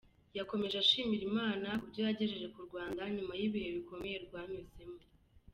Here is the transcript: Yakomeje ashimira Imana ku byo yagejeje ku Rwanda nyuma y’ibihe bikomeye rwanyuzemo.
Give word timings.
Yakomeje 0.37 0.75
ashimira 0.83 1.23
Imana 1.31 1.67
ku 1.81 1.85
byo 1.91 2.01
yagejeje 2.07 2.47
ku 2.53 2.59
Rwanda 2.67 3.01
nyuma 3.15 3.33
y’ibihe 3.39 3.69
bikomeye 3.77 4.17
rwanyuzemo. 4.25 4.99